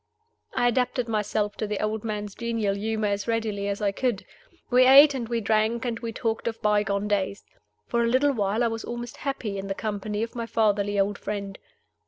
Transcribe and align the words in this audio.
I 0.55 0.67
adapted 0.67 1.07
myself 1.07 1.55
to 1.57 1.67
the 1.67 1.79
old 1.79 2.03
man's 2.03 2.33
genial 2.33 2.73
humor 2.73 3.09
as 3.09 3.27
readily 3.27 3.67
as 3.67 3.83
I 3.83 3.91
could. 3.91 4.25
We 4.71 4.87
ate 4.87 5.13
and 5.13 5.29
we 5.29 5.41
drank, 5.41 5.85
and 5.85 5.99
we 5.99 6.11
talked 6.11 6.47
of 6.47 6.59
by 6.59 6.81
gone 6.81 7.07
days. 7.07 7.45
For 7.85 8.03
a 8.03 8.07
little 8.09 8.33
while 8.33 8.63
I 8.63 8.67
was 8.67 8.83
almost 8.83 9.17
happy 9.17 9.59
in 9.59 9.67
the 9.67 9.75
company 9.75 10.23
of 10.23 10.33
my 10.33 10.47
fatherly 10.47 10.99
old 10.99 11.19
friend. 11.19 11.59